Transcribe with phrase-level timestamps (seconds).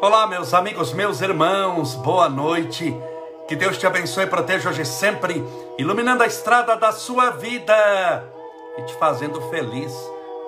[0.00, 2.96] Olá, meus amigos, meus irmãos, boa noite.
[3.48, 5.44] Que Deus te abençoe e proteja hoje sempre,
[5.76, 7.74] iluminando a estrada da sua vida
[8.78, 9.92] e te fazendo feliz.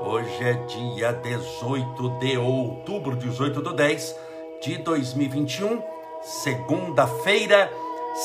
[0.03, 4.17] Hoje é dia 18 de outubro, 18 do 10
[4.63, 5.83] de 2021,
[6.23, 7.73] segunda-feira,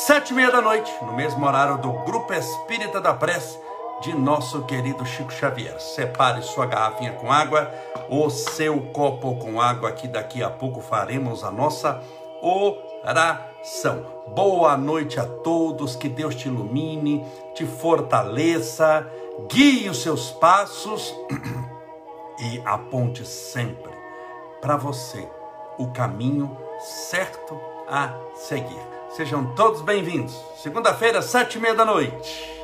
[0.05, 3.57] sete e meia da noite, no mesmo horário do Grupo Espírita da Prece
[4.03, 5.81] de nosso querido Chico Xavier.
[5.81, 7.73] Separe sua garrafinha com água,
[8.09, 12.01] o seu copo com água, que daqui a pouco faremos a nossa
[12.41, 14.05] oração.
[14.27, 19.07] Boa noite a todos, que Deus te ilumine, te fortaleça,
[19.49, 21.13] guie os seus passos
[22.39, 23.93] e aponte sempre
[24.61, 25.27] para você
[25.77, 28.81] o caminho certo a seguir.
[29.09, 30.35] Sejam todos bem-vindos.
[30.57, 32.54] Segunda-feira, sete e meia da noite.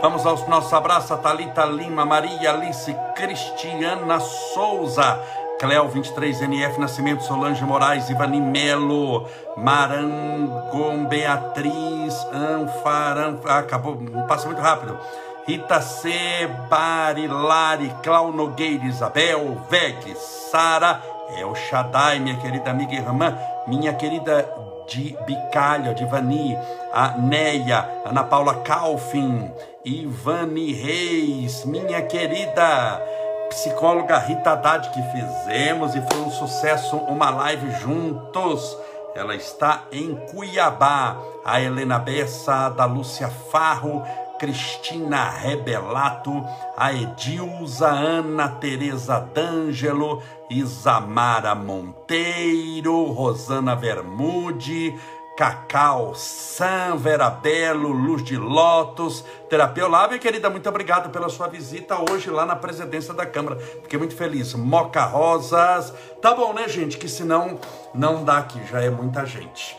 [0.00, 5.18] Vamos aos nossos abraços, a Thalita Lima, Maria Alice, Cristiana Souza,
[5.58, 9.26] Cleo 23NF Nascimento, Solange Moraes, Ivani Melo,
[9.56, 14.96] Marangom, Beatriz, Anfaran, acabou, passa muito rápido.
[15.44, 21.02] Rita C, Barilari, Clau Nogueira, Isabel, Veg, Sara,
[21.36, 24.48] El Shaddai, minha querida amiga e irmã, minha querida
[24.86, 26.56] de Bicalha, de Vani,
[26.92, 29.50] a Neia, Ana Paula Calfin,
[29.88, 33.02] Ivani Reis, minha querida
[33.48, 38.76] psicóloga Rita Haddad, que fizemos e foi um sucesso uma live juntos.
[39.14, 41.16] Ela está em Cuiabá.
[41.42, 44.02] A Helena Bessa, da Lúcia Farro,
[44.38, 46.44] Cristina Rebelato,
[46.76, 54.94] a Edilza Ana Teresa D'Angelo, Isamara Monteiro, Rosana Vermude,
[55.38, 61.46] Cacau, Sam, Vera Belo, Luz de Lotus, Terapia Olá, minha querida, muito obrigado pela sua
[61.46, 63.56] visita hoje lá na presidência da Câmara.
[63.56, 64.52] Fiquei muito feliz.
[64.54, 65.94] Moca Rosas.
[66.20, 66.98] Tá bom, né, gente?
[66.98, 67.56] Que senão
[67.94, 69.78] não dá aqui, já é muita gente.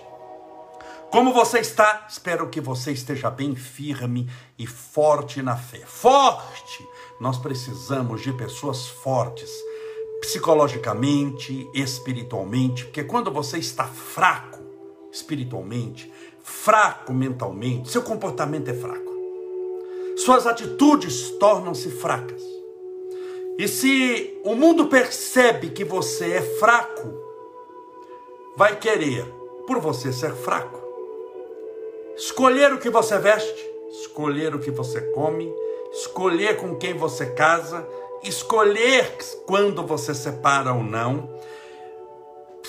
[1.12, 2.06] Como você está?
[2.08, 5.82] Espero que você esteja bem firme e forte na fé.
[5.86, 6.88] Forte!
[7.20, 9.52] Nós precisamos de pessoas fortes,
[10.22, 14.59] psicologicamente, espiritualmente, porque quando você está fraco,
[15.12, 16.12] espiritualmente,
[16.44, 19.10] fraco mentalmente, seu comportamento é fraco.
[20.18, 22.44] Suas atitudes tornam-se fracas.
[23.58, 27.14] E se o mundo percebe que você é fraco,
[28.56, 29.26] vai querer,
[29.68, 30.82] por você ser fraco,
[32.16, 35.54] escolher o que você veste, escolher o que você come,
[35.92, 37.88] escolher com quem você casa,
[38.24, 41.30] escolher quando você separa ou não,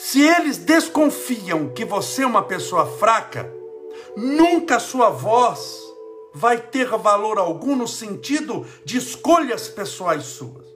[0.02, 3.52] se eles desconfiam que você é uma pessoa fraca,
[4.16, 5.78] nunca sua voz
[6.32, 10.66] vai ter valor algum no sentido de escolhas pessoais suas.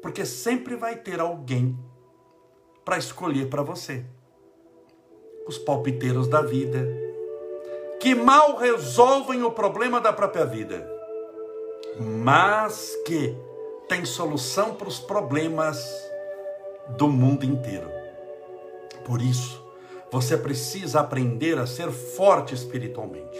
[0.00, 1.78] Porque sempre vai ter alguém
[2.86, 4.02] para escolher para você.
[5.46, 6.88] Os palpiteiros da vida,
[8.00, 10.90] que mal resolvem o problema da própria vida,
[12.00, 13.36] mas que
[13.88, 15.78] têm solução para os problemas
[16.96, 17.97] do mundo inteiro.
[19.08, 19.64] Por isso,
[20.12, 23.38] você precisa aprender a ser forte espiritualmente.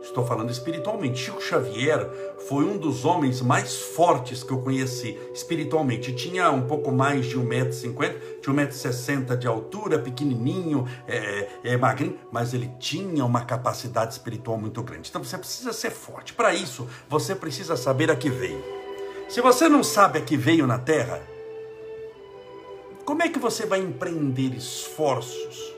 [0.00, 1.18] Estou falando espiritualmente.
[1.18, 2.08] Chico Xavier
[2.46, 6.14] foi um dos homens mais fortes que eu conheci espiritualmente.
[6.14, 12.54] Tinha um pouco mais de 1,50m, tinha 1,60m de altura, pequenininho, é, é, magrinho, mas
[12.54, 15.08] ele tinha uma capacidade espiritual muito grande.
[15.10, 16.32] Então você precisa ser forte.
[16.32, 18.62] Para isso, você precisa saber a que veio.
[19.28, 21.31] Se você não sabe a que veio na terra,
[23.04, 25.72] como é que você vai empreender esforços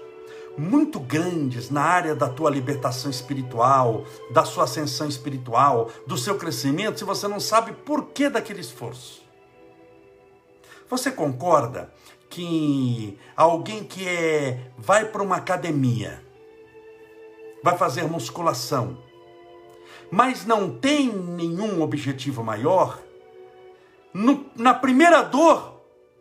[0.56, 6.98] muito grandes na área da tua libertação espiritual, da sua ascensão espiritual, do seu crescimento,
[6.98, 9.22] se você não sabe por que daquele esforço?
[10.88, 11.92] Você concorda
[12.30, 16.22] que alguém que é vai para uma academia,
[17.62, 18.98] vai fazer musculação,
[20.10, 23.00] mas não tem nenhum objetivo maior,
[24.12, 25.80] no, na primeira dor,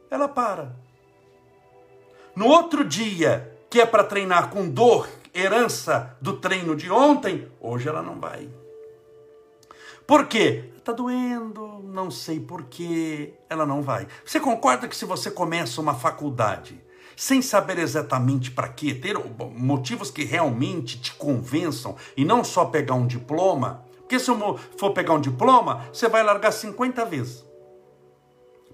[0.09, 0.82] ela para.
[2.35, 7.87] No outro dia, que é para treinar com dor, herança do treino de ontem, hoje
[7.87, 8.49] ela não vai.
[10.07, 10.71] Por quê?
[10.75, 14.07] Está doendo, não sei por quê, ela não vai.
[14.25, 16.83] Você concorda que se você começa uma faculdade
[17.15, 19.15] sem saber exatamente para quê, ter
[19.55, 24.31] motivos que realmente te convençam e não só pegar um diploma, porque se
[24.75, 27.45] for pegar um diploma, você vai largar 50 vezes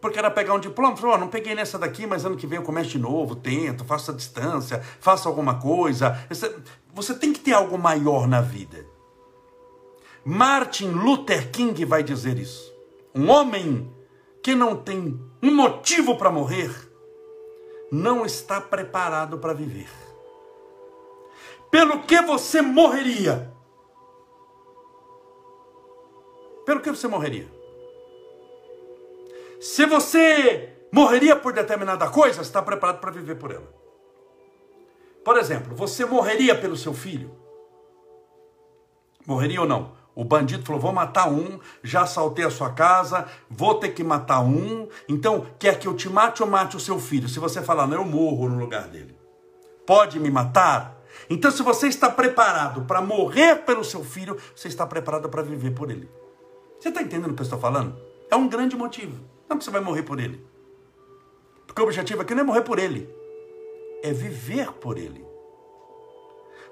[0.02, 2.58] porque era pegar um diploma, falou, oh, não peguei nessa daqui, mas ano que vem
[2.58, 6.18] eu começo de novo, tento, faço a distância, faço alguma coisa.
[6.94, 8.86] Você tem que ter algo maior na vida.
[10.24, 12.74] Martin Luther King vai dizer isso.
[13.14, 13.94] Um homem
[14.42, 16.72] que não tem um motivo para morrer,
[17.92, 19.90] não está preparado para viver.
[21.72, 23.54] Pelo que você morreria?
[26.66, 27.59] Pelo que você morreria?
[29.60, 33.68] Se você morreria por determinada coisa, está preparado para viver por ela.
[35.24, 37.36] Por exemplo, você morreria pelo seu filho?
[39.28, 39.92] Morreria ou não?
[40.16, 44.40] O bandido falou: vou matar um, já assaltei a sua casa, vou ter que matar
[44.42, 44.88] um.
[45.08, 47.28] Então, quer que eu te mate ou mate o seu filho?
[47.28, 49.16] Se você falar, não, eu morro no lugar dele.
[49.86, 50.98] Pode me matar?
[51.30, 55.72] Então, se você está preparado para morrer pelo seu filho, você está preparado para viver
[55.72, 56.10] por ele.
[56.80, 57.98] Você está entendendo o que eu estou falando?
[58.32, 59.39] É um grande motivo.
[59.50, 60.46] Não que você vai morrer por ele.
[61.66, 63.10] Porque o objetivo aqui não é morrer por ele,
[64.04, 65.26] é viver por ele.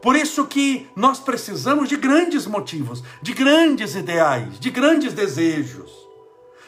[0.01, 5.91] Por isso que nós precisamos de grandes motivos, de grandes ideais, de grandes desejos.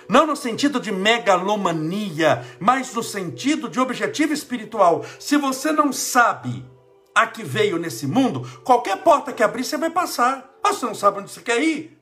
[0.09, 5.05] Não no sentido de megalomania, mas no sentido de objetivo espiritual.
[5.19, 6.65] Se você não sabe
[7.13, 10.57] a que veio nesse mundo, qualquer porta que abrir você vai passar.
[10.63, 11.98] Mas você não sabe onde você quer ir.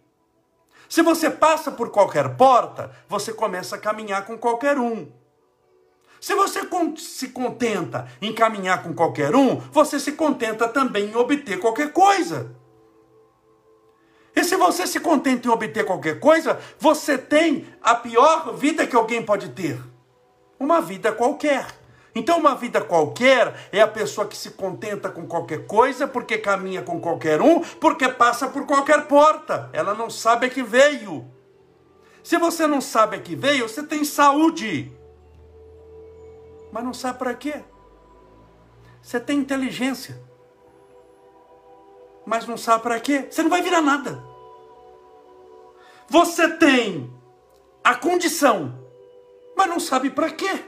[0.90, 5.12] Se você passa por qualquer porta, você começa a caminhar com qualquer um.
[6.20, 6.62] Se você
[6.98, 12.56] se contenta em caminhar com qualquer um, você se contenta também em obter qualquer coisa.
[14.36, 18.96] E se você se contenta em obter qualquer coisa, você tem a pior vida que
[18.96, 19.80] alguém pode ter:
[20.60, 21.66] uma vida qualquer.
[22.18, 26.82] Então, uma vida qualquer é a pessoa que se contenta com qualquer coisa, porque caminha
[26.82, 29.70] com qualquer um, porque passa por qualquer porta.
[29.74, 31.26] Ela não sabe a que veio.
[32.24, 34.98] Se você não sabe a que veio, você tem saúde
[36.72, 37.64] mas não sabe para quê.
[39.02, 40.22] Você tem inteligência,
[42.26, 43.28] mas não sabe para quê.
[43.30, 44.24] Você não vai virar nada.
[46.10, 47.12] Você tem
[47.84, 48.78] a condição,
[49.56, 50.64] mas não sabe para quê.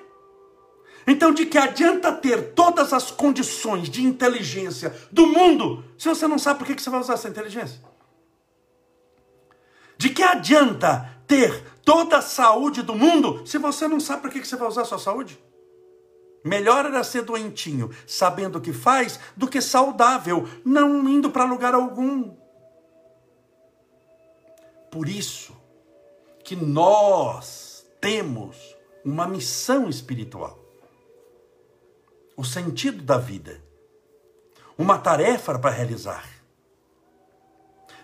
[1.10, 6.38] Então, de que adianta ter todas as condições de inteligência do mundo se você não
[6.38, 7.82] sabe por que você vai usar essa inteligência?
[9.98, 14.46] De que adianta ter toda a saúde do mundo se você não sabe para que
[14.46, 15.40] você vai usar a sua saúde?
[16.44, 21.74] Melhor era ser doentinho, sabendo o que faz, do que saudável, não indo para lugar
[21.74, 22.36] algum.
[24.92, 25.58] Por isso
[26.44, 30.69] que nós temos uma missão espiritual.
[32.40, 33.62] O sentido da vida.
[34.78, 36.24] Uma tarefa para realizar.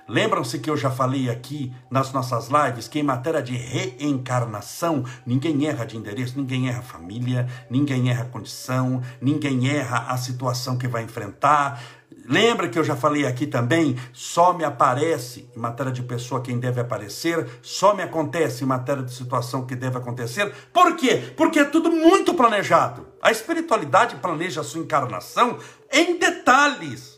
[0.08, 5.66] Lembram-se que eu já falei aqui nas nossas lives que em matéria de reencarnação, ninguém
[5.66, 11.04] erra de endereço, ninguém erra família, ninguém erra condição, ninguém erra a situação que vai
[11.04, 11.82] enfrentar.
[12.28, 13.98] Lembra que eu já falei aqui também?
[14.14, 19.04] Só me aparece em matéria de pessoa quem deve aparecer, só me acontece em matéria
[19.04, 20.54] de situação que deve acontecer.
[20.72, 21.34] Por quê?
[21.36, 23.08] Porque é tudo muito planejado.
[23.22, 25.58] A espiritualidade planeja a sua encarnação
[25.92, 27.15] em detalhes.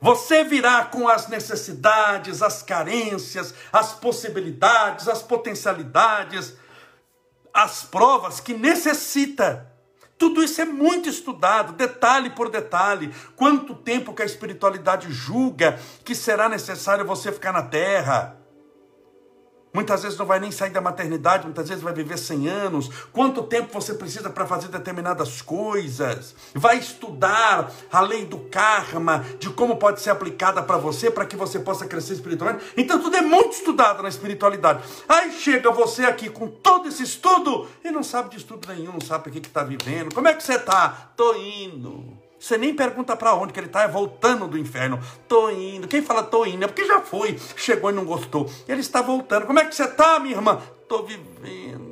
[0.00, 6.54] Você virá com as necessidades, as carências, as possibilidades, as potencialidades,
[7.52, 9.70] as provas que necessita.
[10.16, 13.14] Tudo isso é muito estudado, detalhe por detalhe.
[13.36, 18.39] Quanto tempo que a espiritualidade julga que será necessário você ficar na terra?
[19.72, 22.90] Muitas vezes não vai nem sair da maternidade, muitas vezes vai viver 100 anos.
[23.12, 26.34] Quanto tempo você precisa para fazer determinadas coisas?
[26.54, 31.36] Vai estudar a lei do karma, de como pode ser aplicada para você, para que
[31.36, 32.64] você possa crescer espiritualmente.
[32.76, 34.82] Então tudo é muito estudado na espiritualidade.
[35.08, 39.00] Aí chega você aqui com todo esse estudo e não sabe de estudo nenhum, não
[39.00, 40.12] sabe o que está vivendo.
[40.12, 41.12] Como é que você está?
[41.16, 42.19] Tô indo.
[42.40, 44.98] Você nem pergunta para onde que ele está, é voltando do inferno.
[45.28, 45.86] Tô indo.
[45.86, 48.50] Quem fala tô indo é porque já foi, chegou e não gostou.
[48.66, 49.44] Ele está voltando.
[49.46, 50.58] Como é que você está, minha irmã?
[50.88, 51.90] Tô vivendo.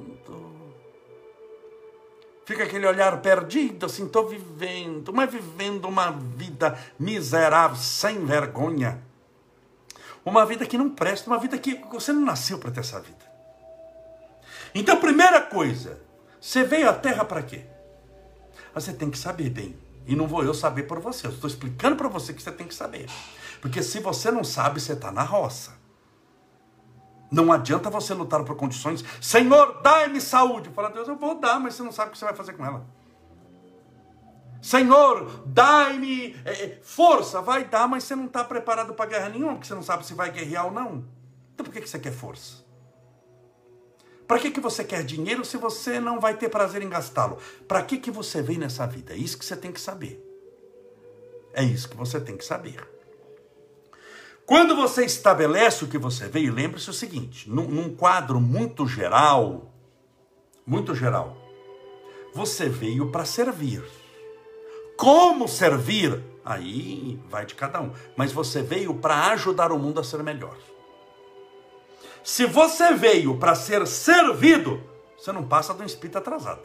[2.47, 9.03] Fica aquele olhar perdido, assim, tô vivendo, mas vivendo uma vida miserável, sem vergonha.
[10.25, 13.31] Uma vida que não presta, uma vida que você não nasceu para ter essa vida.
[14.75, 16.01] Então, primeira coisa,
[16.41, 17.67] você veio à Terra para quê?
[18.73, 21.27] Você tem que saber bem e não vou eu saber por você.
[21.27, 23.07] Eu estou explicando para você que você tem que saber.
[23.61, 25.77] Porque se você não sabe, você está na roça.
[27.31, 29.05] Não adianta você lutar por condições.
[29.21, 30.71] Senhor, dai-me saúde.
[30.71, 32.65] Fala, Deus, eu vou dar, mas você não sabe o que você vai fazer com
[32.65, 32.87] ela.
[34.63, 37.43] Senhor, dai-me é, força.
[37.43, 40.15] Vai dar, mas você não está preparado para guerra nenhuma, porque você não sabe se
[40.15, 41.05] vai guerrear ou não.
[41.53, 42.68] Então por que, que você quer força?
[44.29, 47.39] Para que, que você quer dinheiro se você não vai ter prazer em gastá-lo?
[47.67, 49.15] Para que, que você vem nessa vida?
[49.15, 50.23] É isso que você tem que saber.
[51.55, 52.87] É isso que você tem que saber.
[54.45, 59.73] Quando você estabelece o que você veio, lembre-se o seguinte: num, num quadro muito geral,
[60.67, 61.35] muito geral,
[62.35, 63.83] você veio para servir.
[64.95, 66.23] Como servir?
[66.45, 67.93] Aí vai de cada um.
[68.15, 70.57] Mas você veio para ajudar o mundo a ser melhor.
[72.29, 74.83] Se você veio para ser servido,
[75.17, 76.61] você não passa de um espírito atrasado.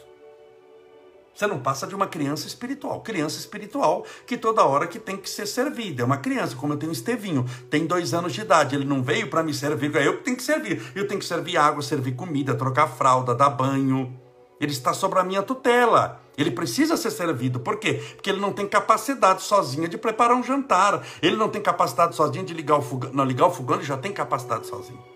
[1.34, 3.00] Você não passa de uma criança espiritual.
[3.00, 6.04] Criança espiritual que toda hora que tem que ser servida.
[6.04, 8.76] É uma criança, como eu tenho Estevinho, tem dois anos de idade.
[8.76, 10.84] Ele não veio para me servir, é eu que tenho que servir.
[10.94, 14.14] Eu tenho que servir água, servir comida, trocar fralda, dar banho.
[14.60, 16.22] Ele está sob a minha tutela.
[16.38, 17.62] Ele precisa ser servido.
[17.62, 18.04] Por quê?
[18.16, 21.02] Porque ele não tem capacidade sozinha de preparar um jantar.
[21.22, 23.14] Ele não tem capacidade sozinho de ligar o fogão.
[23.14, 25.13] Não, ligar o fogão ele já tem capacidade sozinho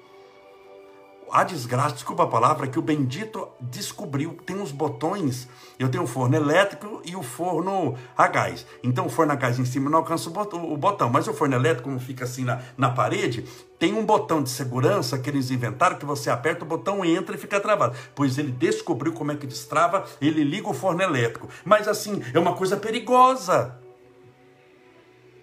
[1.31, 4.37] a desgraça, desculpa a palavra, que o bendito descobriu.
[4.45, 5.47] Tem uns botões.
[5.77, 8.65] Eu tenho o forno elétrico e o forno a gás.
[8.83, 11.09] Então o forno a gás em cima não alcança o botão.
[11.09, 13.45] Mas o forno elétrico, como fica assim na, na parede,
[13.77, 17.39] tem um botão de segurança que eles inventaram que você aperta o botão, entra e
[17.39, 17.95] fica travado.
[18.15, 21.49] Pois ele descobriu como é que destrava, ele liga o forno elétrico.
[21.63, 23.77] Mas assim, é uma coisa perigosa.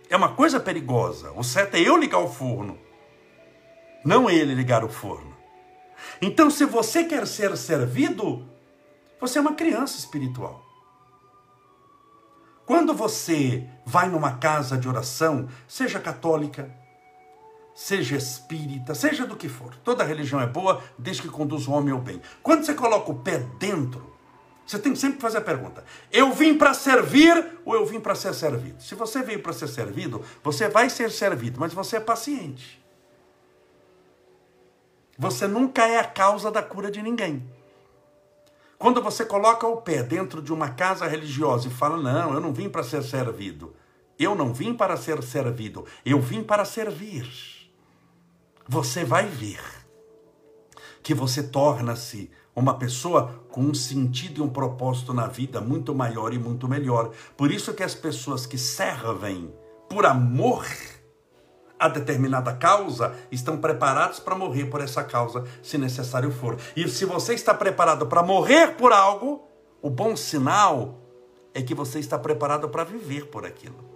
[0.08, 1.32] É uma coisa perigosa.
[1.32, 2.78] O certo é eu ligar o forno,
[4.04, 5.33] não ele ligar o forno.
[6.20, 8.46] Então, se você quer ser servido,
[9.20, 10.64] você é uma criança espiritual.
[12.66, 16.74] Quando você vai numa casa de oração, seja católica,
[17.74, 21.92] seja espírita, seja do que for, toda religião é boa desde que conduz o homem
[21.92, 22.22] ao bem.
[22.42, 24.14] Quando você coloca o pé dentro,
[24.66, 28.14] você tem que sempre fazer a pergunta: eu vim para servir ou eu vim para
[28.14, 28.82] ser servido?
[28.82, 32.82] Se você veio para ser servido, você vai ser servido, mas você é paciente.
[35.18, 37.48] Você nunca é a causa da cura de ninguém.
[38.78, 42.52] Quando você coloca o pé dentro de uma casa religiosa e fala: Não, eu não
[42.52, 43.74] vim para ser servido.
[44.18, 45.84] Eu não vim para ser servido.
[46.04, 47.26] Eu vim para servir.
[48.68, 49.60] Você vai ver
[51.02, 56.32] que você torna-se uma pessoa com um sentido e um propósito na vida muito maior
[56.32, 57.10] e muito melhor.
[57.36, 59.52] Por isso que as pessoas que servem
[59.88, 60.64] por amor
[61.78, 66.56] a determinada causa, estão preparados para morrer por essa causa, se necessário for.
[66.76, 69.42] E se você está preparado para morrer por algo,
[69.82, 71.00] o bom sinal
[71.52, 73.94] é que você está preparado para viver por aquilo.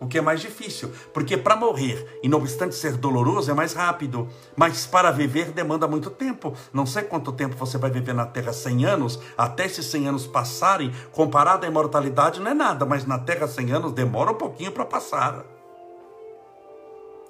[0.00, 3.74] O que é mais difícil, porque para morrer, e não obstante ser doloroso, é mais
[3.74, 6.54] rápido, mas para viver demanda muito tempo.
[6.72, 10.26] Não sei quanto tempo você vai viver na Terra 100 anos, até esses 100 anos
[10.26, 14.72] passarem, comparado à imortalidade não é nada, mas na Terra 100 anos demora um pouquinho
[14.72, 15.44] para passar.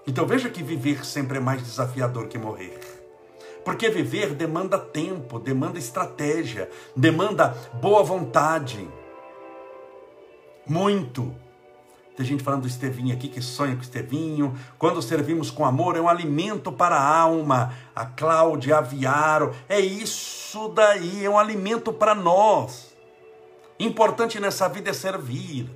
[0.06, 2.78] Então veja que viver sempre é mais desafiador que morrer.
[3.64, 7.48] Porque viver demanda tempo, demanda estratégia, demanda
[7.80, 8.88] boa vontade.
[10.66, 11.34] Muito.
[12.16, 14.54] Tem gente falando do Estevinho aqui que sonha com o Estevinho.
[14.78, 17.74] Quando servimos com amor, é um alimento para a alma.
[17.94, 22.94] A Cláudia, a Viaro, é isso daí, é um alimento para nós.
[23.78, 25.70] Importante nessa vida é servir.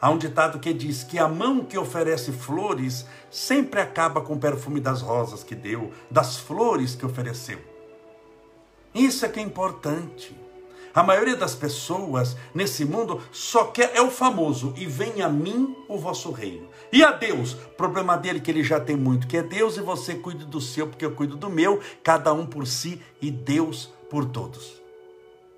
[0.00, 4.38] Há um ditado que diz que a mão que oferece flores sempre acaba com o
[4.38, 7.58] perfume das rosas que deu, das flores que ofereceu.
[8.94, 10.36] Isso é que é importante.
[10.94, 15.76] A maioria das pessoas nesse mundo só quer é o famoso e vem a mim
[15.88, 16.68] o vosso reino.
[16.90, 20.14] E a Deus, problema dele que ele já tem muito, que é Deus e você
[20.14, 24.24] cuide do seu porque eu cuido do meu, cada um por si e Deus por
[24.24, 24.85] todos.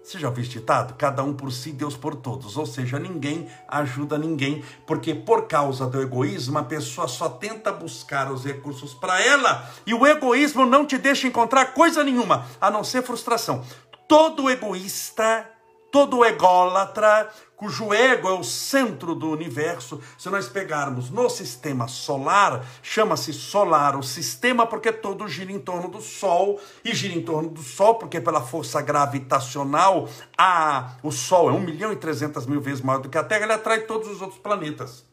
[0.09, 0.95] Você já ouviu ditado?
[0.95, 2.57] Cada um por si, Deus por todos.
[2.57, 8.33] Ou seja, ninguém ajuda ninguém, porque por causa do egoísmo, a pessoa só tenta buscar
[8.33, 12.83] os recursos para ela e o egoísmo não te deixa encontrar coisa nenhuma, a não
[12.83, 13.63] ser frustração.
[14.09, 15.47] Todo egoísta,
[15.91, 22.65] todo ególatra, cujo ego é o centro do universo, se nós pegarmos no sistema solar,
[22.83, 27.51] chama-se solar o sistema porque todo gira em torno do Sol, e gira em torno
[27.51, 32.61] do Sol porque pela força gravitacional, a, o Sol é 1 milhão e 300 mil
[32.61, 35.08] vezes maior do que a Terra, ele atrai todos os outros planetas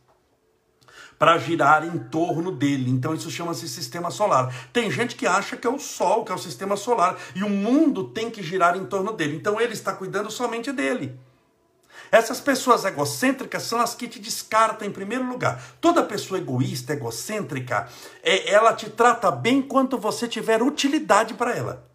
[1.18, 2.90] para girar em torno dele.
[2.90, 4.54] Então isso chama-se sistema solar.
[4.72, 7.50] Tem gente que acha que é o Sol, que é o sistema solar, e o
[7.50, 9.36] mundo tem que girar em torno dele.
[9.36, 11.18] Então ele está cuidando somente dele.
[12.12, 15.62] Essas pessoas egocêntricas são as que te descartam em primeiro lugar.
[15.82, 17.90] Toda pessoa egoísta, egocêntrica,
[18.24, 21.86] é, ela te trata bem enquanto você tiver utilidade para ela.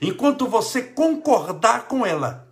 [0.00, 2.48] Enquanto você concordar com ela.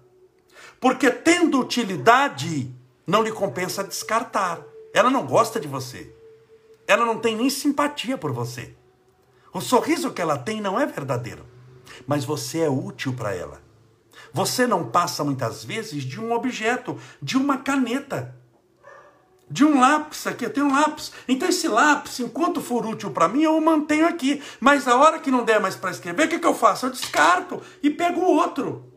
[0.81, 2.71] Porque tendo utilidade,
[3.07, 4.61] não lhe compensa descartar.
[4.95, 6.15] Ela não gosta de você.
[6.87, 8.77] Ela não tem nem simpatia por você.
[9.53, 11.45] O sorriso que ela tem não é verdadeiro,
[12.07, 13.61] mas você é útil para ela.
[14.33, 18.37] Você não passa muitas vezes de um objeto, de uma caneta.
[19.51, 21.13] de um lápis aqui, eu tenho um lápis.
[21.29, 24.43] Então esse lápis, enquanto for útil para mim, eu o mantenho aqui.
[24.59, 26.87] Mas a hora que não der mais para escrever, o que, que eu faço?
[26.87, 28.94] Eu descarto e pego outro.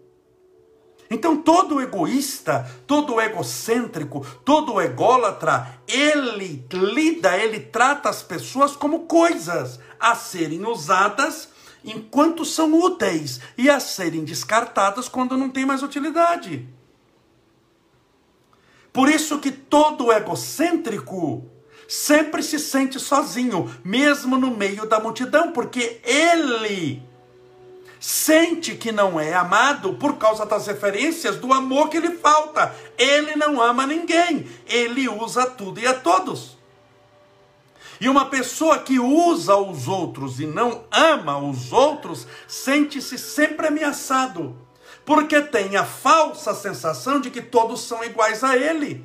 [1.10, 9.80] Então todo egoísta, todo egocêntrico, todo ególatra, ele lida, ele trata as pessoas como coisas
[10.00, 11.50] a serem usadas
[11.84, 16.68] enquanto são úteis e a serem descartadas quando não tem mais utilidade.
[18.92, 21.46] Por isso que todo egocêntrico
[21.88, 27.07] sempre se sente sozinho, mesmo no meio da multidão, porque ele
[28.00, 32.76] sente que não é amado por causa das referências do amor que lhe falta.
[32.98, 36.58] Ele não ama ninguém, ele usa tudo e a todos.
[38.00, 44.56] E uma pessoa que usa os outros e não ama os outros, sente-se sempre ameaçado,
[45.04, 49.04] porque tem a falsa sensação de que todos são iguais a ele.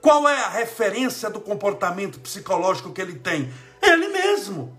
[0.00, 3.52] Qual é a referência do comportamento psicológico que ele tem?
[3.80, 4.76] Ele mesmo.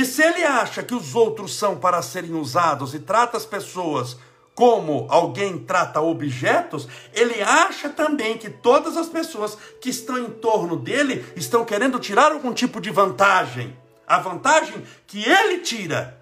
[0.00, 4.16] E se ele acha que os outros são para serem usados e trata as pessoas
[4.54, 10.74] como alguém trata objetos, ele acha também que todas as pessoas que estão em torno
[10.74, 13.76] dele estão querendo tirar algum tipo de vantagem.
[14.06, 16.18] A vantagem que ele tira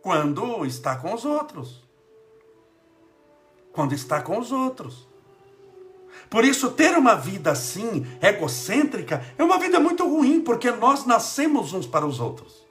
[0.00, 1.86] quando está com os outros.
[3.74, 5.07] Quando está com os outros.
[6.30, 11.72] Por isso, ter uma vida assim, egocêntrica, é uma vida muito ruim, porque nós nascemos
[11.72, 12.66] uns para os outros.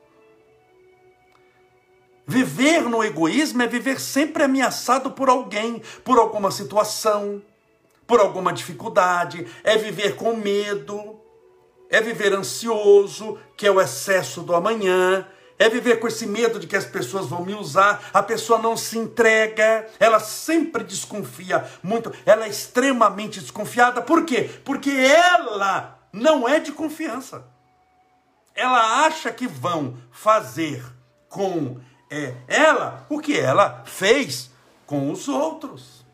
[2.26, 7.42] Viver no egoísmo é viver sempre ameaçado por alguém, por alguma situação,
[8.06, 11.20] por alguma dificuldade, é viver com medo,
[11.90, 15.26] é viver ansioso, que é o excesso do amanhã,
[15.60, 18.78] é viver com esse medo de que as pessoas vão me usar, a pessoa não
[18.78, 24.02] se entrega, ela sempre desconfia muito, ela é extremamente desconfiada.
[24.02, 24.50] Por quê?
[24.64, 27.46] Porque ela não é de confiança.
[28.54, 30.84] Ela acha que vão fazer
[31.30, 34.50] com é, ela o que ela fez
[34.86, 36.06] com os outros.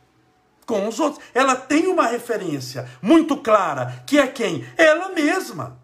[0.66, 1.24] Com os outros.
[1.34, 4.68] Ela tem uma referência muito clara, que é quem?
[4.78, 5.83] Ela mesma.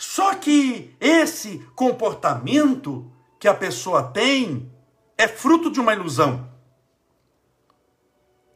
[0.00, 4.72] Só que esse comportamento que a pessoa tem
[5.18, 6.50] é fruto de uma ilusão,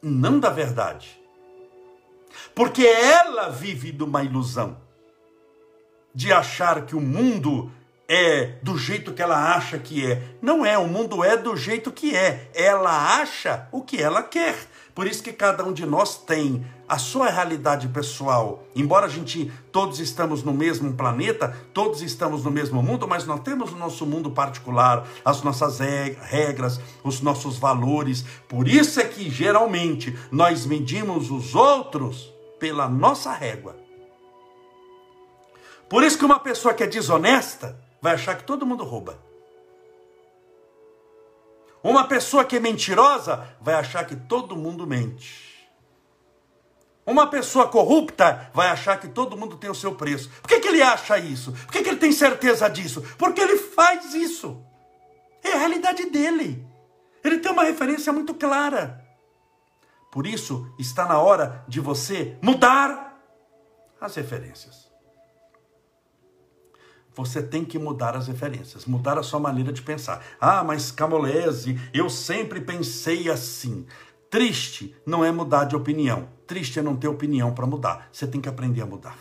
[0.00, 1.20] não da verdade.
[2.54, 4.78] Porque ela vive de uma ilusão
[6.14, 7.70] de achar que o mundo
[8.08, 10.36] é do jeito que ela acha que é.
[10.40, 12.50] Não é, o mundo é do jeito que é.
[12.54, 14.56] Ela acha o que ela quer.
[14.94, 18.62] Por isso que cada um de nós tem a sua realidade pessoal.
[18.72, 23.40] Embora a gente todos estamos no mesmo planeta, todos estamos no mesmo mundo, mas nós
[23.40, 28.24] temos o nosso mundo particular, as nossas regras, os nossos valores.
[28.48, 33.74] Por isso é que geralmente nós medimos os outros pela nossa régua.
[35.90, 39.18] Por isso que uma pessoa que é desonesta vai achar que todo mundo rouba.
[41.82, 45.53] Uma pessoa que é mentirosa vai achar que todo mundo mente.
[47.06, 50.30] Uma pessoa corrupta vai achar que todo mundo tem o seu preço.
[50.40, 51.52] Por que, que ele acha isso?
[51.52, 53.02] Por que, que ele tem certeza disso?
[53.18, 54.62] Porque ele faz isso.
[55.42, 56.66] É a realidade dele.
[57.22, 59.04] Ele tem uma referência muito clara.
[60.10, 63.20] Por isso, está na hora de você mudar
[64.00, 64.84] as referências.
[67.14, 70.24] Você tem que mudar as referências, mudar a sua maneira de pensar.
[70.40, 73.86] Ah, mas Camolese, eu sempre pensei assim.
[74.34, 76.26] Triste não é mudar de opinião.
[76.44, 78.08] Triste é não ter opinião para mudar.
[78.10, 79.16] Você tem que aprender a mudar.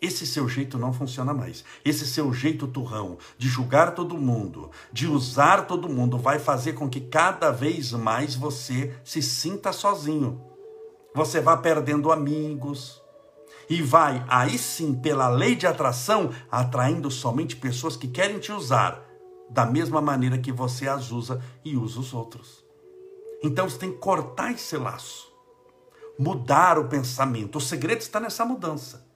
[0.00, 1.64] Esse seu jeito não funciona mais.
[1.84, 6.88] Esse seu jeito turrão de julgar todo mundo, de usar todo mundo, vai fazer com
[6.88, 10.40] que cada vez mais você se sinta sozinho.
[11.12, 13.02] Você vai perdendo amigos,
[13.68, 19.04] e vai, aí sim, pela lei de atração, atraindo somente pessoas que querem te usar
[19.50, 22.59] da mesma maneira que você as usa e usa os outros.
[23.42, 25.32] Então você tem que cortar esse laço,
[26.18, 27.56] mudar o pensamento.
[27.56, 29.06] O segredo está nessa mudança.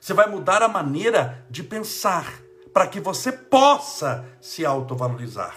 [0.00, 2.32] Você vai mudar a maneira de pensar
[2.72, 5.56] para que você possa se autovalorizar,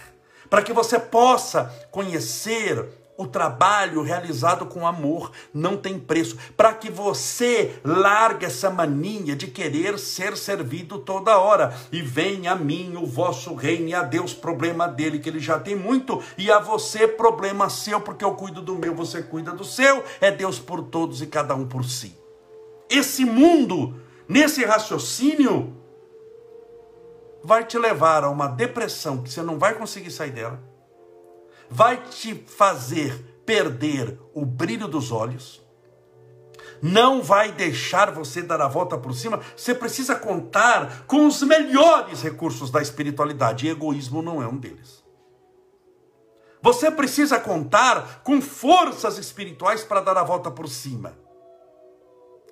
[0.49, 2.89] para que você possa conhecer
[3.23, 6.37] o trabalho realizado com amor não tem preço.
[6.55, 11.75] Para que você largue essa mania de querer ser servido toda hora.
[11.91, 15.59] E venha a mim o vosso reino e a Deus problema dele, que ele já
[15.59, 19.63] tem muito, e a você problema seu, porque eu cuido do meu, você cuida do
[19.63, 20.03] seu.
[20.19, 22.17] É Deus por todos e cada um por si.
[22.89, 25.75] Esse mundo, nesse raciocínio,
[27.43, 30.72] vai te levar a uma depressão que você não vai conseguir sair dela
[31.73, 35.61] vai te fazer perder o brilho dos olhos,
[36.81, 39.39] não vai deixar você dar a volta por cima.
[39.55, 45.03] Você precisa contar com os melhores recursos da espiritualidade, e egoísmo não é um deles.
[46.61, 51.17] Você precisa contar com forças espirituais para dar a volta por cima.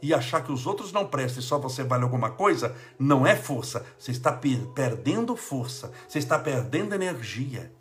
[0.01, 3.35] E achar que os outros não prestam e só você vale alguma coisa, não é
[3.35, 3.85] força.
[3.99, 7.71] Você está perdendo força, você está perdendo energia.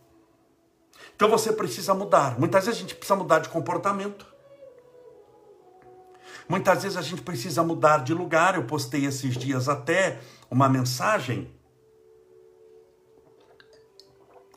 [1.20, 2.40] Então você precisa mudar.
[2.40, 4.24] Muitas vezes a gente precisa mudar de comportamento.
[6.48, 8.54] Muitas vezes a gente precisa mudar de lugar.
[8.54, 10.18] Eu postei esses dias até
[10.50, 11.54] uma mensagem.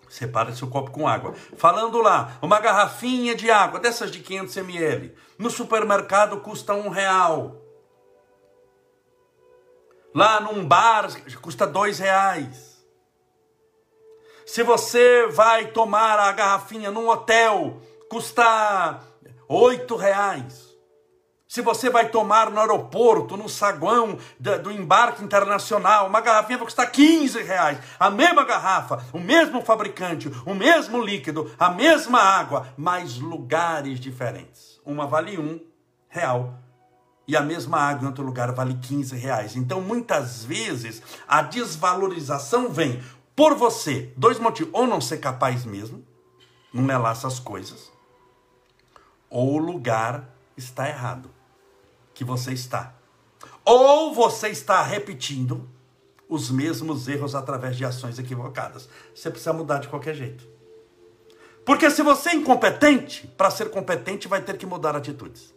[0.07, 1.33] Separa seu copo com água.
[1.57, 7.61] Falando lá, uma garrafinha de água, dessas de 500 ml, no supermercado custa um real.
[10.15, 11.09] Lá num bar
[11.41, 12.72] custa dois reais.
[14.45, 18.99] Se você vai tomar a garrafinha num hotel, custa
[19.47, 20.73] oito reais.
[21.47, 26.91] Se você vai tomar no aeroporto, no saguão do embarque internacional, uma garrafinha vai custar
[26.91, 27.77] 15 reais.
[27.99, 34.81] A mesma garrafa, o mesmo fabricante, o mesmo líquido, a mesma água, mas lugares diferentes.
[34.83, 35.61] Uma vale um
[36.09, 36.55] real
[37.27, 39.55] e a mesma água em outro lugar vale 15 reais.
[39.55, 42.99] Então, muitas vezes, a desvalorização vem
[43.35, 44.13] por você.
[44.17, 44.73] Dois motivos.
[44.73, 46.03] Ou não ser capaz mesmo,
[46.73, 47.91] não lá essas coisas,
[49.29, 51.29] ou o lugar está errado
[52.13, 52.95] que você está.
[53.65, 55.67] Ou você está repetindo
[56.29, 58.89] os mesmos erros através de ações equivocadas.
[59.13, 60.47] Você precisa mudar de qualquer jeito.
[61.65, 65.53] Porque se você é incompetente, para ser competente vai ter que mudar atitudes.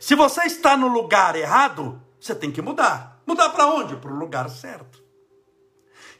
[0.00, 3.20] Se você está no lugar errado, você tem que mudar.
[3.26, 3.96] Mudar para onde?
[3.96, 5.02] Para o lugar certo.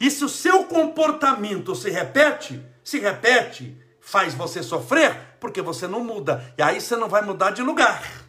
[0.00, 6.04] E se o seu comportamento se repete, se repete, faz você sofrer, porque você não
[6.04, 6.54] muda.
[6.56, 8.28] E aí você não vai mudar de lugar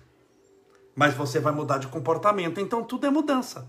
[1.00, 2.60] mas você vai mudar de comportamento.
[2.60, 3.66] Então tudo é mudança.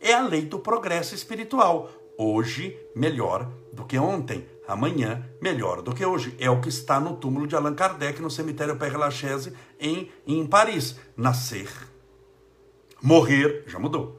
[0.00, 1.90] É a lei do progresso espiritual.
[2.16, 6.36] Hoje melhor do que ontem, amanhã melhor do que hoje.
[6.38, 10.46] É o que está no túmulo de Allan Kardec no cemitério Père Lachaise em, em
[10.46, 10.94] Paris.
[11.16, 11.68] Nascer,
[13.02, 14.17] morrer, já mudou.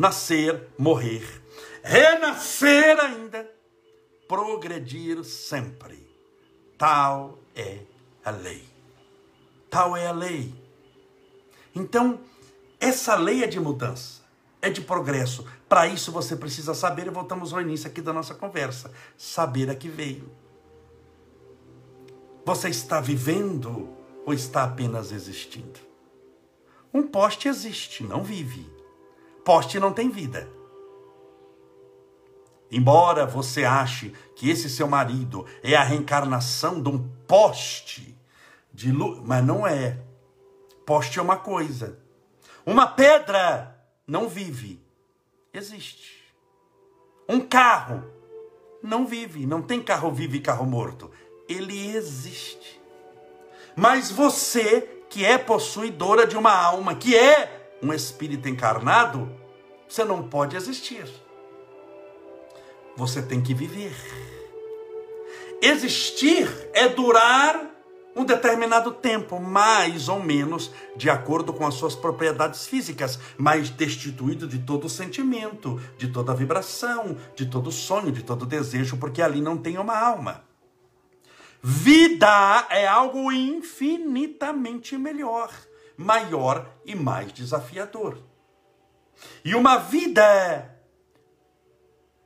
[0.00, 1.42] Nascer, morrer,
[1.82, 3.46] renascer ainda,
[4.26, 6.08] progredir sempre.
[6.78, 7.80] Tal é
[8.24, 8.64] a lei.
[9.68, 10.54] Tal é a lei.
[11.74, 12.18] Então,
[12.80, 14.22] essa lei é de mudança,
[14.62, 15.46] é de progresso.
[15.68, 19.74] Para isso você precisa saber, e voltamos ao início aqui da nossa conversa, saber a
[19.74, 20.32] que veio.
[22.46, 25.78] Você está vivendo ou está apenas existindo?
[26.90, 28.79] Um poste existe, não vive.
[29.44, 30.48] Poste não tem vida.
[32.70, 38.16] Embora você ache que esse seu marido é a reencarnação de um poste,
[38.72, 39.98] de luz, mas não é.
[40.86, 41.98] Poste é uma coisa.
[42.64, 43.76] Uma pedra
[44.06, 44.80] não vive.
[45.52, 46.32] Existe.
[47.28, 48.04] Um carro
[48.82, 49.46] não vive.
[49.46, 51.10] Não tem carro vivo e carro morto.
[51.48, 52.80] Ele existe.
[53.74, 59.30] Mas você, que é possuidora de uma alma, que é um espírito encarnado,
[59.88, 61.04] você não pode existir.
[62.96, 63.94] Você tem que viver.
[65.62, 67.70] Existir é durar
[68.14, 74.46] um determinado tempo, mais ou menos, de acordo com as suas propriedades físicas, mas destituído
[74.46, 79.56] de todo sentimento, de toda vibração, de todo sonho, de todo desejo, porque ali não
[79.56, 80.44] tem uma alma.
[81.62, 85.52] Vida é algo infinitamente melhor,
[86.00, 88.18] maior e mais desafiador.
[89.44, 90.74] E uma vida,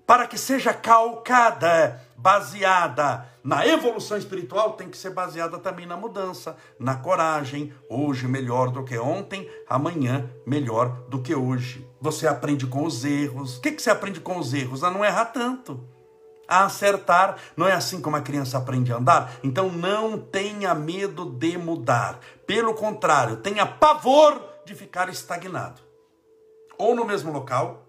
[0.07, 6.57] para que seja calcada, baseada na evolução espiritual tem que ser baseada também na mudança,
[6.79, 7.75] na coragem.
[7.91, 11.87] Hoje melhor do que ontem, amanhã melhor do que hoje.
[12.01, 13.59] Você aprende com os erros.
[13.59, 14.85] O que, que você aprende com os erros?
[14.85, 15.94] A não errar tanto.
[16.49, 17.37] A acertar.
[17.57, 19.35] Não é assim como a criança aprende a andar?
[19.43, 22.21] Então não tenha medo de mudar.
[22.47, 25.81] Pelo contrário, tenha pavor de ficar estagnado.
[26.77, 27.85] Ou no mesmo local,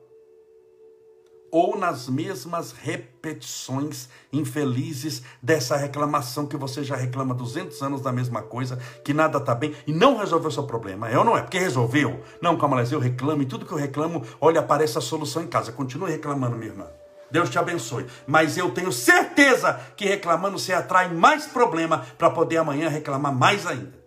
[1.56, 8.42] ou nas mesmas repetições infelizes dessa reclamação que você já reclama 200 anos da mesma
[8.42, 11.10] coisa, que nada está bem e não resolveu seu problema.
[11.10, 11.42] É ou não é?
[11.42, 12.22] Porque resolveu.
[12.42, 15.72] Não, calma, eu reclamo e tudo que eu reclamo, olha, aparece a solução em casa.
[15.72, 16.88] Continue reclamando, minha irmã.
[17.30, 18.06] Deus te abençoe.
[18.26, 23.66] Mas eu tenho certeza que reclamando você atrai mais problema para poder amanhã reclamar mais
[23.66, 24.06] ainda.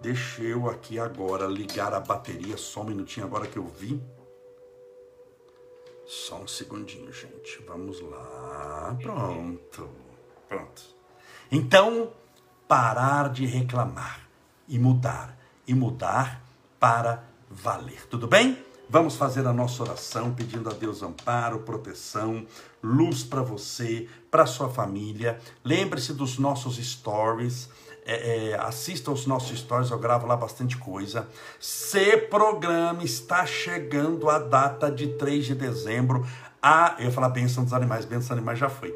[0.00, 4.02] Deixa eu aqui agora ligar a bateria, só um minutinho agora que eu vi.
[6.04, 7.62] Só um segundinho, gente.
[7.66, 8.96] Vamos lá.
[9.00, 9.88] Pronto.
[10.48, 10.82] Pronto.
[11.50, 12.12] Então,
[12.66, 14.28] parar de reclamar
[14.68, 16.42] e mudar, e mudar
[16.80, 18.06] para valer.
[18.08, 18.58] Tudo bem?
[18.92, 22.46] Vamos fazer a nossa oração pedindo a Deus amparo, proteção,
[22.82, 25.38] luz para você, para sua família.
[25.64, 27.70] Lembre-se dos nossos stories.
[28.04, 31.26] É, é, assista os nossos stories, eu gravo lá bastante coisa.
[31.58, 36.26] Se programa, está chegando a data de 3 de dezembro.
[36.60, 38.94] A, eu ia falar bênção dos animais, bênção dos animais já foi.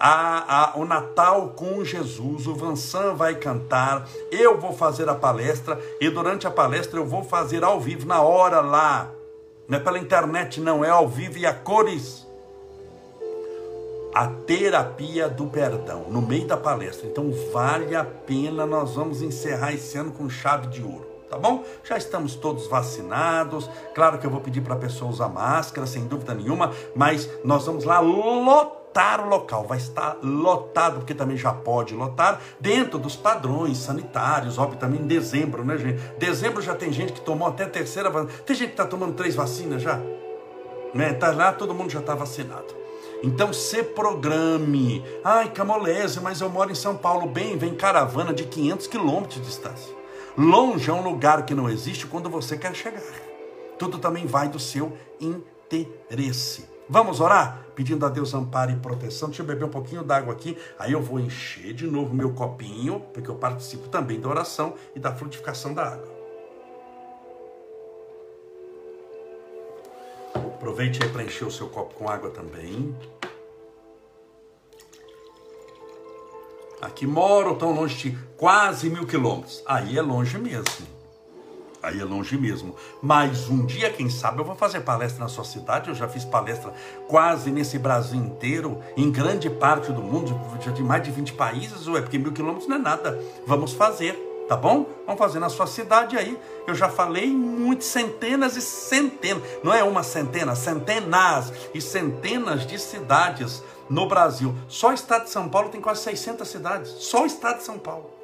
[0.00, 5.80] A, a, o Natal com Jesus, o Vansan vai cantar, eu vou fazer a palestra
[6.00, 9.15] e durante a palestra eu vou fazer ao vivo, na hora lá.
[9.68, 12.26] Não é pela internet, não, é ao vivo e a cores.
[14.14, 17.06] A terapia do perdão, no meio da palestra.
[17.06, 21.64] Então vale a pena, nós vamos encerrar esse ano com chave de ouro tá bom?
[21.82, 23.68] Já estamos todos vacinados.
[23.94, 27.66] Claro que eu vou pedir para a pessoa usar máscara, sem dúvida nenhuma, mas nós
[27.66, 28.85] vamos lá lotar
[29.20, 29.64] o local.
[29.64, 35.06] Vai estar lotado, porque também já pode lotar, dentro dos padrões sanitários, óbvio, também em
[35.06, 36.00] dezembro, né, gente?
[36.18, 38.32] Dezembro já tem gente que tomou até terceira vacina.
[38.44, 40.00] Tem gente que está tomando três vacinas já.
[40.94, 41.12] Né?
[41.12, 42.74] Tá lá, todo mundo já está vacinado.
[43.22, 45.04] Então se programe.
[45.24, 47.26] Ai, Camolese, mas eu moro em São Paulo.
[47.26, 49.94] Bem, vem caravana de 500 quilômetros de distância.
[50.36, 53.02] Longe é um lugar que não existe quando você quer chegar.
[53.78, 56.75] Tudo também vai do seu interesse.
[56.88, 57.66] Vamos orar?
[57.74, 59.28] Pedindo a Deus amparo e proteção.
[59.28, 60.56] Deixa eu beber um pouquinho d'água aqui.
[60.78, 65.00] Aí eu vou encher de novo meu copinho, porque eu participo também da oração e
[65.00, 66.16] da frutificação da água.
[70.34, 72.96] Aproveite aí para encher o seu copo com água também.
[76.80, 79.62] Aqui moro tão longe de quase mil quilômetros.
[79.66, 80.86] Aí é longe mesmo.
[81.86, 82.74] Aí é longe mesmo.
[83.00, 85.88] Mas um dia, quem sabe, eu vou fazer palestra na sua cidade.
[85.88, 86.74] Eu já fiz palestra
[87.06, 91.86] quase nesse Brasil inteiro, em grande parte do mundo, já de mais de 20 países.
[91.86, 93.22] Ué, porque mil quilômetros não é nada.
[93.46, 94.14] Vamos fazer,
[94.48, 94.84] tá bom?
[95.06, 96.36] Vamos fazer na sua cidade aí.
[96.66, 99.44] Eu já falei muitas centenas e centenas.
[99.62, 104.52] Não é uma centena, centenas e centenas de cidades no Brasil.
[104.66, 106.90] Só o estado de São Paulo tem quase 600 cidades.
[106.98, 108.15] Só o estado de São Paulo.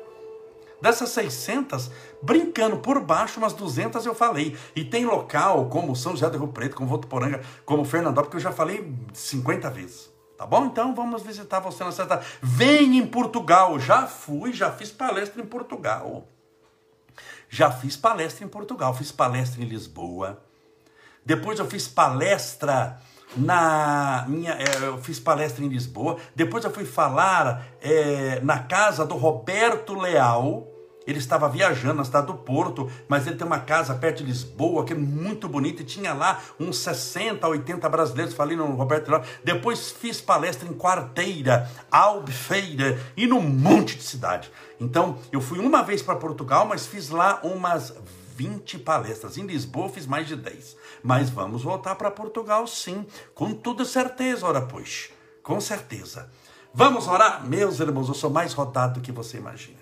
[0.83, 4.57] Dessas 600, brincando por baixo, umas 200 eu falei.
[4.75, 8.40] E tem local como São José do Rio Preto, como Votuporanga, como Fernandópolis, que eu
[8.40, 10.11] já falei 50 vezes.
[10.37, 10.66] Tá bom?
[10.66, 12.27] Então vamos visitar você na cidade.
[12.42, 13.79] Vem em Portugal.
[13.79, 16.27] Já fui, já fiz palestra em Portugal.
[17.49, 18.92] Já fiz palestra em Portugal.
[18.92, 20.42] Fiz palestra em Lisboa.
[21.25, 23.01] Depois eu fiz palestra
[23.37, 29.07] na minha, é, eu fiz palestra em Lisboa, depois eu fui falar é, na casa
[29.07, 30.71] do Roberto Leal,
[31.07, 34.85] ele estava viajando na cidade do Porto, mas ele tem uma casa perto de Lisboa,
[34.85, 39.25] que é muito bonita, e tinha lá uns 60, 80 brasileiros, falei no Roberto Leal.
[39.45, 44.51] Depois fiz palestra em Quarteira, Albufeira e num monte de cidade.
[44.81, 47.95] Então, eu fui uma vez para Portugal, mas fiz lá umas
[48.37, 49.37] 20 palestras.
[49.37, 50.77] Em Lisboa fiz mais de 10.
[51.03, 55.11] Mas vamos voltar para Portugal sim, com toda certeza, ora pois.
[55.43, 56.31] Com certeza.
[56.73, 57.47] Vamos orar?
[57.47, 59.82] Meus irmãos, eu sou mais rodado do que você imagina.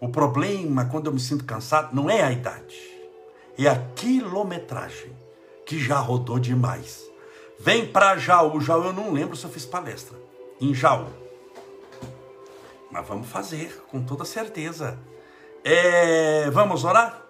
[0.00, 2.78] O problema, quando eu me sinto cansado, não é a idade,
[3.58, 5.16] é a quilometragem
[5.64, 7.04] que já rodou demais.
[7.58, 8.60] Vem para Jaú.
[8.60, 10.16] Jaú eu não lembro se eu fiz palestra.
[10.60, 11.06] Em Jaú.
[12.90, 14.98] Mas vamos fazer, com toda certeza.
[15.64, 17.22] É, vamos orar?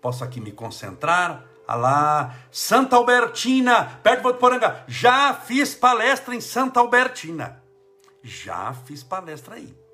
[0.00, 1.44] Posso aqui me concentrar?
[1.66, 4.84] Alá, Santa Albertina, perto de Votuporanga.
[4.86, 7.60] Já fiz palestra em Santa Albertina.
[8.22, 9.85] Já fiz palestra aí.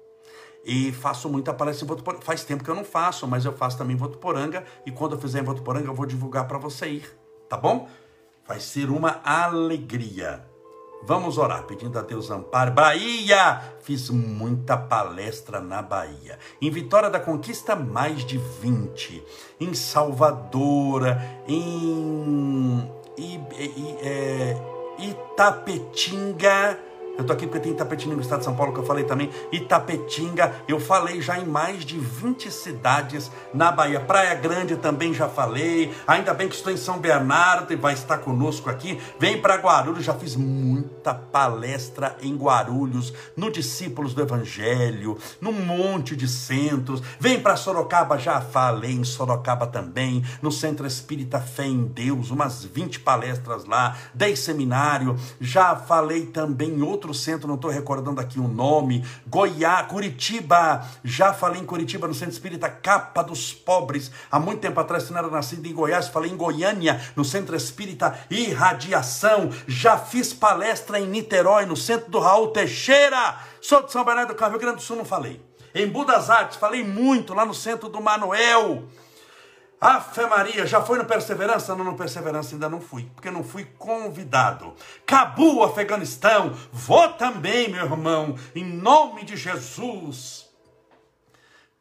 [0.64, 2.24] E faço muita palestra em Votuporanga.
[2.24, 4.64] Faz tempo que eu não faço, mas eu faço também em Votuporanga.
[4.86, 7.18] E quando eu fizer em Votuporanga, eu vou divulgar para você ir.
[7.48, 7.88] Tá bom?
[8.46, 10.44] Vai ser uma alegria.
[11.04, 12.70] Vamos orar, pedindo a Deus amparo.
[12.70, 13.60] Bahia!
[13.80, 16.38] Fiz muita palestra na Bahia.
[16.60, 19.20] Em Vitória da Conquista, mais de 20.
[19.58, 21.02] Em Salvador,
[21.48, 22.88] em
[24.00, 24.56] é,
[24.98, 26.78] Itapetinga
[27.18, 29.28] eu tô aqui porque tem Itapetinga no estado de São Paulo, que eu falei também.
[29.52, 34.00] Itapetinga, eu falei já em mais de 20 cidades na Bahia.
[34.00, 35.92] Praia Grande também já falei.
[36.06, 38.98] Ainda bem que estou em São Bernardo e vai estar conosco aqui.
[39.20, 46.16] Vem para Guarulhos, já fiz muita palestra em Guarulhos, no Discípulos do Evangelho, num monte
[46.16, 47.02] de centros.
[47.20, 52.64] Vem para Sorocaba, já falei em Sorocaba também, no Centro Espírita Fé em Deus, umas
[52.64, 55.16] 20 palestras lá, 10 seminário.
[55.38, 60.86] Já falei também em outros outro centro, não estou recordando aqui o nome, Goiás, Curitiba,
[61.02, 65.12] já falei em Curitiba, no Centro Espírita Capa dos Pobres, há muito tempo atrás, se
[65.12, 71.00] não era nascido em Goiás, falei em Goiânia, no Centro Espírita Irradiação, já fiz palestra
[71.00, 74.76] em Niterói, no Centro do Raul Teixeira, sou de São Bernardo do Carmo, Rio Grande
[74.76, 75.40] do Sul, não falei.
[75.74, 78.84] em Budas Artes, falei muito lá no centro do Manuel.
[79.82, 81.74] Afe Maria, já foi no Perseverança?
[81.74, 84.76] Não, no Perseverança ainda não fui, porque não fui convidado.
[85.04, 90.48] Cabul, Afeganistão, vou também, meu irmão, em nome de Jesus.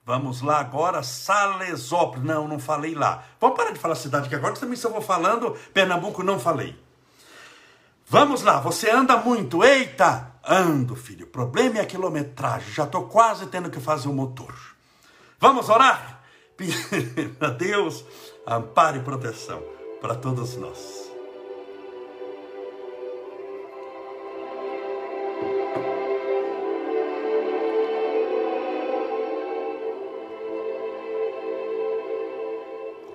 [0.04, 2.26] Vamos lá agora, Salesópolis.
[2.26, 3.24] Não, não falei lá.
[3.40, 6.76] Vamos parar de falar cidade que agora, também se eu vou falando, Pernambuco não falei.
[8.08, 9.64] Vamos lá, você anda muito.
[9.64, 10.32] Eita!
[10.44, 11.28] Ando, filho.
[11.28, 12.74] O problema é a quilometragem.
[12.74, 14.56] Já estou quase tendo que fazer o motor.
[15.40, 16.21] Vamos orar?
[17.40, 18.04] A Deus,
[18.46, 19.62] amparo e proteção
[20.02, 21.12] para todos nós.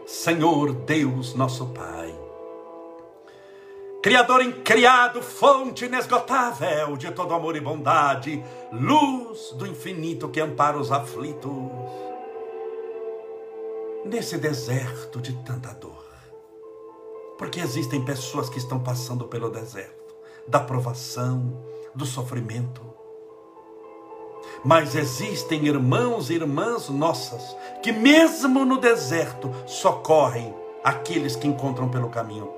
[0.07, 2.13] Senhor Deus, nosso Pai,
[4.07, 10.93] Criador incriado, fonte inesgotável de todo amor e bondade, luz do infinito que ampara os
[10.93, 11.53] aflitos,
[14.07, 16.05] nesse deserto de tanta dor,
[17.37, 20.15] porque existem pessoas que estão passando pelo deserto
[20.49, 21.63] da provação,
[21.95, 22.83] do sofrimento,
[24.65, 32.09] mas existem irmãos e irmãs nossas que, mesmo no deserto, socorrem aqueles que encontram pelo
[32.09, 32.53] caminho.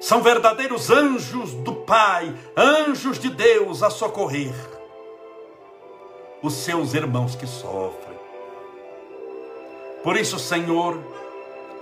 [0.00, 4.54] São verdadeiros anjos do Pai, anjos de Deus a socorrer
[6.44, 8.18] os seus irmãos que sofrem.
[10.04, 11.02] Por isso, Senhor,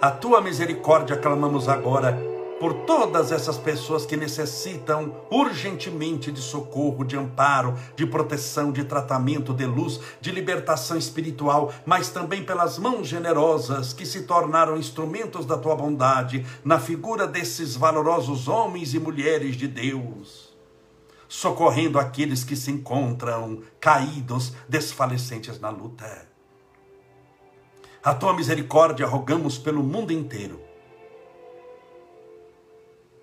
[0.01, 2.17] a tua misericórdia clamamos agora
[2.61, 9.53] por todas essas pessoas que necessitam urgentemente de socorro, de amparo, de proteção, de tratamento,
[9.53, 15.59] de luz, de libertação espiritual, mas também pelas mãos generosas que se tornaram instrumentos da
[15.59, 20.57] tua bondade na figura desses valorosos homens e mulheres de Deus,
[21.29, 26.32] socorrendo aqueles que se encontram caídos, desfalecentes na luta.
[28.05, 30.73] A tua misericórdia rogamos pelo mundo inteiro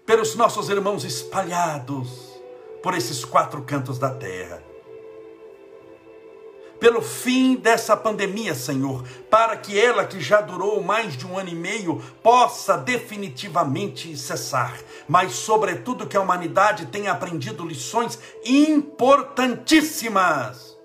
[0.09, 2.41] pelos nossos irmãos espalhados
[2.81, 4.63] por esses quatro cantos da terra.
[6.79, 11.49] Pelo fim dessa pandemia, Senhor, para que ela, que já durou mais de um ano
[11.49, 14.79] e meio, possa definitivamente cessar.
[15.07, 20.75] Mas, sobretudo, que a humanidade tenha aprendido lições importantíssimas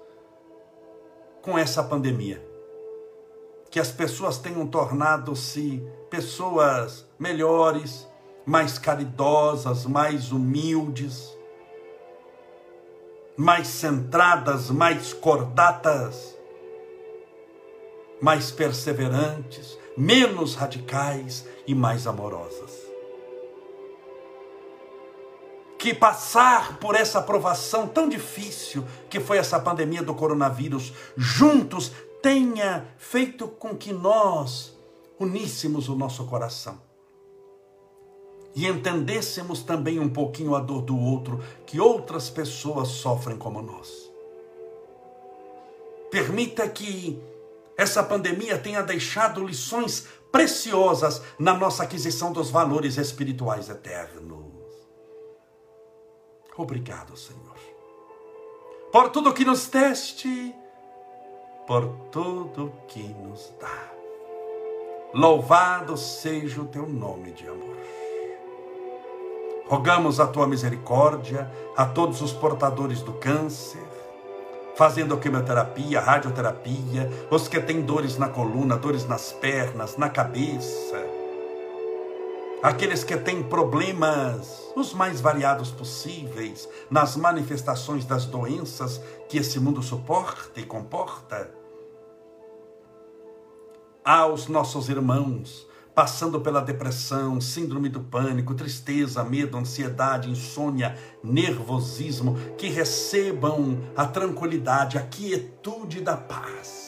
[1.41, 2.54] com essa pandemia.
[3.75, 8.07] Que as pessoas tenham tornado-se pessoas melhores,
[8.47, 11.37] mais caridosas, mais humildes,
[13.37, 16.39] mais centradas, mais cordatas,
[18.23, 22.71] mais perseverantes, menos radicais e mais amorosas.
[25.81, 31.91] Que passar por essa provação tão difícil que foi essa pandemia do coronavírus, juntos,
[32.25, 34.73] tenha feito com que nós
[35.21, 36.81] uníssemos o nosso coração
[38.55, 44.11] e entendêssemos também um pouquinho a dor do outro, que outras pessoas sofrem como nós.
[46.11, 47.23] Permita que
[47.77, 54.47] essa pandemia tenha deixado lições preciosas na nossa aquisição dos valores espirituais eternos.
[56.57, 57.59] Obrigado, Senhor,
[58.91, 60.55] por tudo que nos deste,
[61.67, 63.93] por tudo que nos dá.
[65.13, 67.75] Louvado seja o teu nome de amor.
[69.67, 73.83] Rogamos a tua misericórdia a todos os portadores do câncer,
[74.77, 80.94] fazendo quimioterapia, radioterapia, os que têm dores na coluna, dores nas pernas, na cabeça,
[82.65, 89.83] aqueles que têm problemas os mais variados possíveis nas manifestações das doenças que esse mundo
[89.83, 91.51] suporta e comporta.
[94.03, 102.69] Aos nossos irmãos, passando pela depressão, síndrome do pânico, tristeza, medo, ansiedade, insônia, nervosismo, que
[102.69, 106.84] recebam a tranquilidade, a quietude da paz.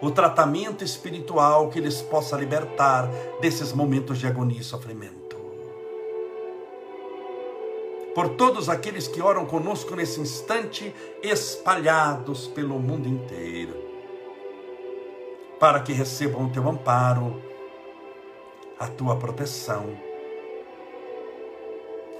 [0.00, 3.08] O tratamento espiritual que lhes possa libertar
[3.40, 5.36] desses momentos de agonia e sofrimento.
[8.14, 13.74] Por todos aqueles que oram conosco nesse instante, espalhados pelo mundo inteiro,
[15.60, 17.42] para que recebam o teu amparo,
[18.78, 19.98] a tua proteção,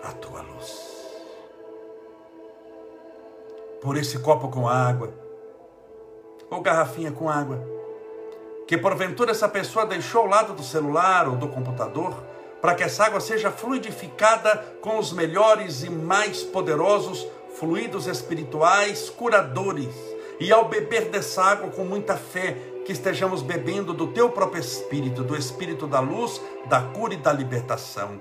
[0.02, 0.96] a tua luz.
[3.80, 5.25] Por esse copo com água,
[6.50, 7.62] ou garrafinha com água,
[8.66, 12.14] que porventura essa pessoa deixou ao lado do celular ou do computador,
[12.60, 17.26] para que essa água seja fluidificada com os melhores e mais poderosos
[17.58, 19.94] fluidos espirituais curadores
[20.38, 25.24] E ao beber dessa água com muita fé, que estejamos bebendo do teu próprio Espírito,
[25.24, 28.20] do Espírito da luz, da cura e da libertação.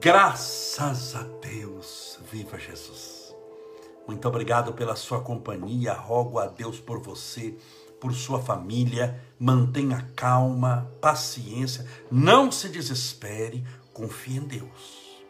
[0.00, 3.34] Graças a Deus, viva Jesus.
[4.06, 5.94] Muito obrigado pela sua companhia.
[5.94, 7.54] Rogo a Deus por você,
[7.98, 9.18] por sua família.
[9.38, 15.24] Mantenha calma, paciência, não se desespere, confie em Deus.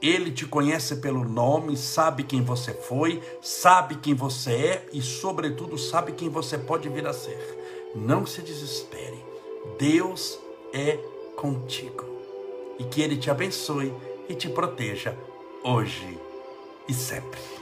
[0.00, 5.76] Ele te conhece pelo nome, sabe quem você foi, sabe quem você é e, sobretudo,
[5.78, 7.92] sabe quem você pode vir a ser.
[7.94, 9.24] Não se desespere.
[9.78, 10.38] Deus
[10.72, 10.96] é
[11.36, 12.13] contigo
[12.78, 13.92] e que Ele te abençoe
[14.28, 15.16] e te proteja
[15.62, 16.18] hoje
[16.88, 17.53] e sempre.